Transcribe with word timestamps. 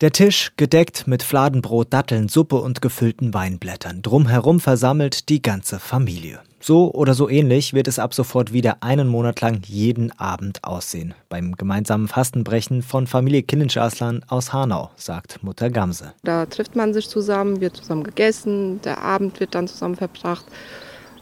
Der 0.00 0.12
Tisch 0.12 0.52
gedeckt 0.56 1.06
mit 1.06 1.22
Fladenbrot, 1.22 1.92
Datteln, 1.92 2.30
Suppe 2.30 2.56
und 2.56 2.80
gefüllten 2.80 3.34
Weinblättern. 3.34 4.00
Drumherum 4.00 4.58
versammelt 4.58 5.28
die 5.28 5.42
ganze 5.42 5.78
Familie. 5.78 6.40
So 6.58 6.90
oder 6.94 7.12
so 7.12 7.28
ähnlich 7.28 7.74
wird 7.74 7.86
es 7.86 7.98
ab 7.98 8.14
sofort 8.14 8.50
wieder 8.54 8.82
einen 8.82 9.08
Monat 9.08 9.42
lang 9.42 9.60
jeden 9.66 10.10
Abend 10.18 10.64
aussehen. 10.64 11.12
Beim 11.28 11.54
gemeinsamen 11.54 12.08
Fastenbrechen 12.08 12.80
von 12.80 13.06
Familie 13.06 13.42
Killenschaslan 13.42 14.24
aus 14.26 14.54
Hanau, 14.54 14.88
sagt 14.96 15.42
Mutter 15.42 15.68
Gamse. 15.68 16.14
Da 16.24 16.46
trifft 16.46 16.76
man 16.76 16.94
sich 16.94 17.06
zusammen, 17.06 17.60
wird 17.60 17.76
zusammen 17.76 18.04
gegessen, 18.04 18.80
der 18.80 19.02
Abend 19.02 19.38
wird 19.38 19.54
dann 19.54 19.68
zusammen 19.68 19.96
verbracht 19.96 20.46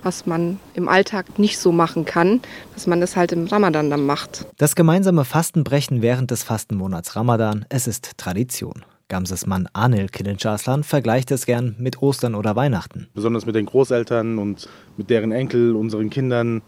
was 0.03 0.27
man 0.27 0.59
im 0.75 0.89
Alltag 0.89 1.39
nicht 1.39 1.59
so 1.59 1.73
machen 1.73 2.05
kann, 2.05 2.41
dass 2.75 2.87
man 2.87 3.01
das 3.01 3.17
halt 3.17 3.33
im 3.33 3.47
Ramadan 3.47 3.91
dann 3.91 4.07
macht. 4.07 4.47
Das 4.57 4.75
gemeinsame 4.75 5.25
Fastenbrechen 5.25 6.03
während 6.03 6.31
des 6.31 6.43
Fastenmonats 6.43 7.17
Ramadan, 7.17 7.65
es 7.69 7.87
ist 7.87 8.19
Tradition. 8.19 8.85
Gamses 9.09 9.47
Mann 9.47 9.67
Anil 9.73 10.09
Kilinchaslan 10.09 10.85
vergleicht 10.85 11.31
es 11.31 11.47
gern 11.47 11.77
mit 11.79 12.03
Ostern 12.03 12.35
oder 12.35 12.57
Weihnachten. 12.57 13.09
Besonders 13.15 13.47
mit 13.47 13.55
den 13.55 13.65
Großeltern 13.65 14.39
und 14.39 14.69
mit 14.99 15.09
deren 15.09 15.33
Enkel, 15.33 15.75
unseren 15.75 16.11
Kindern, 16.11 16.61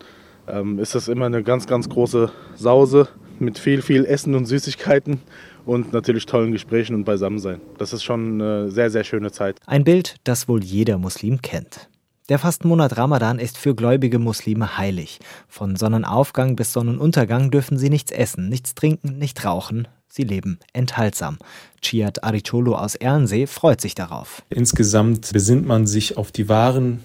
ähm, 0.49 0.79
ist 0.79 0.95
das 0.95 1.09
immer 1.09 1.27
eine 1.27 1.43
ganz, 1.43 1.67
ganz 1.67 1.89
große 1.89 2.31
Sause 2.57 3.09
mit 3.39 3.59
viel, 3.59 3.83
viel 3.83 4.05
Essen 4.05 4.35
und 4.35 4.47
Süßigkeiten 4.47 5.21
und 5.67 5.93
natürlich 5.93 6.27
tollen 6.27 6.53
Gesprächen 6.53 6.95
und 6.95 7.05
Beisammensein. 7.05 7.61
Das 7.79 7.93
ist 7.93 8.03
schon 8.03 8.41
eine 8.41 8.71
sehr, 8.71 8.91
sehr 8.91 9.05
schöne 9.05 9.31
Zeit. 9.33 9.59
Ein 9.67 9.85
Bild, 9.85 10.17
das 10.25 10.49
wohl 10.49 10.63
jeder 10.63 10.99
Muslim 10.99 11.41
kennt. 11.43 11.89
Der 12.31 12.39
Fastenmonat 12.39 12.97
Ramadan 12.97 13.41
ist 13.41 13.59
für 13.59 13.75
gläubige 13.75 14.21
Muslime 14.21 14.79
heilig. 14.79 15.19
Von 15.49 15.75
Sonnenaufgang 15.75 16.55
bis 16.55 16.73
Sonnenuntergang 16.73 17.51
dürfen 17.51 17.77
sie 17.77 17.91
nichts 17.91 18.13
essen, 18.13 18.49
nichts 18.49 18.77
trinken, 18.77 19.19
nicht 19.19 19.45
rauchen. 19.45 19.89
Sie 20.07 20.23
leben 20.23 20.61
enthaltsam. 20.73 21.39
Chiat 21.83 22.23
Aricolo 22.23 22.77
aus 22.77 22.95
Ernsee 22.95 23.49
freut 23.49 23.81
sich 23.81 23.97
darauf. 23.97 24.45
Insgesamt 24.49 25.33
besinnt 25.33 25.67
man 25.67 25.89
sich 25.89 26.17
auf 26.17 26.31
die 26.31 26.49
wahren 26.49 27.01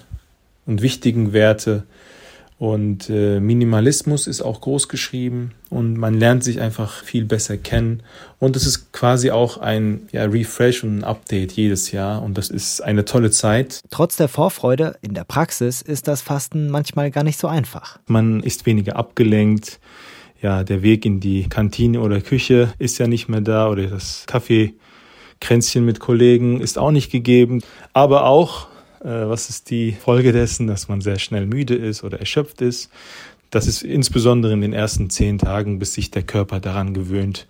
und 0.68 0.84
wichtigen 0.84 1.34
Werte 1.34 1.86
und 2.74 3.12
äh, 3.12 3.40
Minimalismus 3.40 4.26
ist 4.26 4.42
auch 4.42 4.60
groß 4.60 4.90
geschrieben 4.90 5.52
und 5.70 5.98
man 5.98 6.16
lernt 6.16 6.44
sich 6.44 6.62
einfach 6.62 7.04
viel 7.04 7.24
besser 7.24 7.58
kennen. 7.58 8.02
Und 8.40 8.56
es 8.56 8.66
ist 8.66 8.92
quasi 8.92 9.30
auch 9.30 9.60
ein 9.60 10.10
ja, 10.12 10.24
Refresh 10.26 10.84
und 10.84 10.98
ein 10.98 11.04
Update 11.04 11.52
jedes 11.52 11.92
Jahr 11.92 12.24
und 12.24 12.40
das 12.40 12.50
ist 12.50 12.82
eine 12.82 13.06
tolle 13.06 13.30
Zeit. 13.30 13.82
Trotz 13.92 14.16
der 14.16 14.28
Vorfreude 14.28 14.96
in 15.02 15.14
der 15.14 15.26
Praxis 15.26 15.84
ist 15.84 16.08
das 16.08 16.24
Fasten 16.24 16.72
manchmal 16.72 17.12
gar 17.12 17.24
nicht 17.24 17.38
so 17.38 17.48
einfach. 17.48 18.00
Man 18.08 18.42
ist 18.42 18.66
weniger 18.66 18.96
abgelenkt. 18.96 19.80
Ja, 20.42 20.64
der 20.64 20.82
Weg 20.82 21.06
in 21.06 21.20
die 21.20 21.48
Kantine 21.48 22.02
oder 22.02 22.20
Küche 22.20 22.74
ist 22.80 22.98
ja 22.98 23.06
nicht 23.06 23.30
mehr 23.30 23.42
da 23.42 23.70
oder 23.70 23.86
das 23.86 24.24
Kaffeekränzchen 24.26 25.86
mit 25.86 26.00
Kollegen 26.00 26.62
ist 26.62 26.80
auch 26.80 26.92
nicht 26.92 27.12
gegeben. 27.12 27.62
Aber 27.94 28.26
auch 28.26 28.70
was 29.02 29.50
ist 29.50 29.70
die 29.70 29.92
Folge 29.94 30.32
dessen, 30.32 30.68
dass 30.68 30.88
man 30.88 31.02
sehr 31.02 31.20
schnell 31.20 31.46
müde 31.46 31.76
ist 31.76 32.04
oder 32.04 32.20
erschöpft 32.20 32.62
ist? 32.62 32.90
Das 33.50 33.68
ist 33.68 33.84
insbesondere 33.84 34.54
in 34.54 34.62
den 34.62 34.74
ersten 34.74 35.10
zehn 35.10 35.38
Tagen, 35.38 35.80
bis 35.80 35.94
sich 35.94 36.12
der 36.12 36.24
Körper 36.24 36.60
daran 36.60 36.94
gewöhnt, 36.94 37.48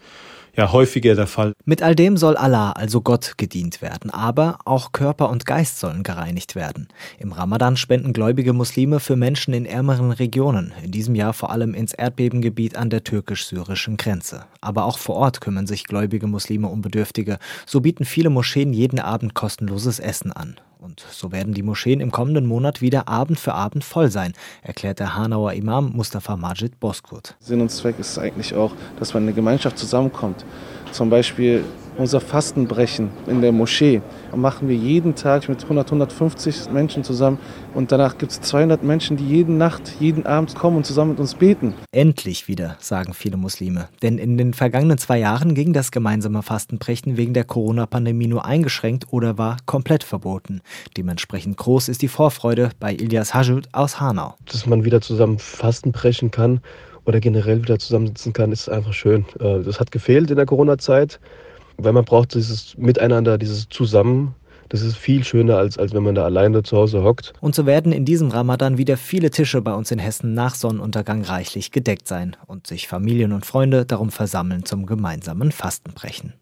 ja 0.56 0.72
häufiger 0.72 1.16
der 1.16 1.28
Fall. 1.28 1.54
Mit 1.66 1.82
all 1.82 1.96
dem 1.96 2.18
soll 2.18 2.38
Allah, 2.38 2.72
also 2.72 3.02
Gott, 3.02 3.34
gedient 3.38 3.82
werden, 3.82 4.10
aber 4.10 4.60
auch 4.66 4.92
Körper 4.92 5.30
und 5.30 5.46
Geist 5.46 5.80
sollen 5.80 6.04
gereinigt 6.04 6.56
werden. 6.56 6.88
Im 7.20 7.32
Ramadan 7.32 7.78
spenden 7.78 8.14
gläubige 8.14 8.54
Muslime 8.54 9.00
für 9.00 9.16
Menschen 9.16 9.54
in 9.54 9.66
ärmeren 9.66 10.12
Regionen, 10.12 10.74
in 10.84 10.92
diesem 10.92 11.16
Jahr 11.16 11.34
vor 11.34 11.52
allem 11.52 11.74
ins 11.74 11.94
Erdbebengebiet 11.94 12.76
an 12.78 12.90
der 12.90 13.04
türkisch-syrischen 13.04 13.98
Grenze. 13.98 14.46
Aber 14.62 14.86
auch 14.86 14.98
vor 14.98 15.16
Ort 15.16 15.42
kümmern 15.42 15.68
sich 15.68 15.86
gläubige 15.86 16.28
Muslime 16.28 16.68
um 16.68 16.82
Bedürftige. 16.82 17.40
So 17.66 17.82
bieten 17.82 18.06
viele 18.06 18.30
Moscheen 18.30 18.74
jeden 18.74 19.00
Abend 19.00 19.34
kostenloses 19.34 20.00
Essen 20.00 20.32
an. 20.32 20.56
Und 20.96 21.06
so 21.12 21.34
werden 21.34 21.54
die 21.54 21.62
Moscheen 21.62 22.00
im 22.00 22.10
kommenden 22.10 22.46
Monat 22.46 22.82
wieder 22.82 23.10
Abend 23.10 23.38
für 23.38 23.54
Abend 23.54 23.84
voll 23.84 24.10
sein, 24.10 24.32
erklärt 24.62 25.00
der 25.00 25.14
Hanauer 25.14 25.52
Imam 25.52 25.92
Mustafa 25.92 26.38
Majid 26.38 26.80
Boskurt. 26.80 27.36
Sinn 27.42 27.60
und 27.60 27.70
Zweck 27.70 28.00
ist 28.00 28.18
eigentlich 28.18 28.56
auch, 28.56 28.72
dass 28.98 29.14
man 29.14 29.24
in 29.24 29.28
der 29.28 29.36
Gemeinschaft 29.36 29.78
zusammenkommt. 29.78 30.46
Zum 30.94 31.10
Beispiel 31.10 31.66
unser 31.98 32.20
Fastenbrechen 32.20 33.10
in 33.28 33.42
der 33.42 33.52
Moschee 33.52 34.02
machen 34.36 34.68
wir 34.68 34.76
jeden 34.76 35.16
Tag 35.16 35.48
mit 35.48 35.64
100, 35.64 35.88
150 35.88 36.72
Menschen 36.72 37.04
zusammen 37.04 37.40
und 37.74 37.92
danach 37.92 38.18
gibt 38.18 38.32
es 38.32 38.42
200 38.42 38.84
Menschen, 38.84 39.18
die 39.18 39.28
jede 39.28 39.52
Nacht, 39.52 39.82
jeden 40.00 40.26
Abend 40.26 40.56
kommen 40.56 40.78
und 40.78 40.86
zusammen 40.86 41.12
mit 41.12 41.20
uns 41.20 41.36
beten. 41.36 41.74
Endlich 41.92 42.48
wieder, 42.48 42.76
sagen 42.80 43.14
viele 43.14 43.38
Muslime. 43.38 43.90
Denn 44.02 44.18
in 44.18 44.38
den 44.38 44.54
vergangenen 44.54 44.98
zwei 44.98 45.20
Jahren 45.20 45.56
ging 45.56 45.74
das 45.74 45.92
gemeinsame 45.92 46.42
Fastenbrechen 46.42 47.18
wegen 47.18 47.34
der 47.34 47.44
Corona-Pandemie 47.44 48.28
nur 48.28 48.46
eingeschränkt 48.46 49.06
oder 49.12 49.38
war 49.38 49.58
komplett 49.66 50.04
verboten. 50.04 50.62
Dementsprechend 50.98 51.58
groß 51.58 51.90
ist 51.90 52.02
die 52.02 52.08
Vorfreude 52.08 52.70
bei 52.80 52.94
Ilyas 52.94 53.34
Hajut 53.34 53.70
aus 53.72 54.00
Hanau. 54.00 54.36
Dass 54.52 54.66
man 54.66 54.84
wieder 54.84 55.02
zusammen 55.02 55.40
Fastenbrechen 55.40 56.32
kann 56.32 56.60
oder 57.06 57.20
generell 57.20 57.62
wieder 57.62 57.80
zusammensitzen 57.80 58.34
kann, 58.34 58.52
ist 58.52 58.70
einfach 58.70 58.94
schön. 58.94 59.26
Äh, 59.40 59.62
das 59.62 59.80
hat 59.80 59.92
gefehlt 59.92 60.30
in 60.30 60.38
der 60.38 60.46
Corona-Zeit 60.46 61.20
weil 61.78 61.94
man 61.94 62.06
braucht 62.06 62.34
dieses 62.36 62.78
Miteinander, 62.78 63.38
dieses 63.38 63.68
Zusammen. 63.70 64.36
Das 64.70 64.82
ist 64.82 64.96
viel 64.98 65.24
schöner, 65.24 65.58
als, 65.58 65.78
als 65.78 65.94
wenn 65.94 66.04
man 66.04 66.16
da 66.16 66.24
alleine 66.26 66.64
zu 66.64 66.78
Hause 66.78 67.04
hockt. 67.04 67.34
Und 67.40 67.54
so 67.54 67.66
werden 67.66 67.92
in 67.92 68.04
diesem 68.06 68.30
Ramadan 68.30 68.78
wieder 68.78 68.98
viele 68.98 69.30
Tische 69.30 69.62
bei 69.62 69.74
uns 69.74 69.92
in 69.92 70.00
Hessen 70.00 70.34
nach 70.34 70.56
Sonnenuntergang 70.56 71.24
reichlich 71.24 71.72
gedeckt 71.72 72.08
sein 72.08 72.36
und 72.48 72.66
sich 72.66 72.88
Familien 72.88 73.32
und 73.32 73.46
Freunde 73.46 73.86
darum 73.86 74.10
versammeln 74.10 74.66
zum 74.66 74.86
gemeinsamen 74.86 75.52
Fastenbrechen. 75.52 76.34